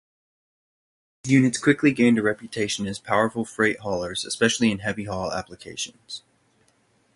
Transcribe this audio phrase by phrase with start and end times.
[1.21, 6.23] These units quickly gained a reputation as powerful freight haulers, especially in heavy-haul applications.